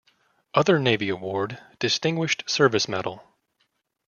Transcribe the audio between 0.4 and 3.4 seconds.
Other Navy award: Distinguished Service Medal.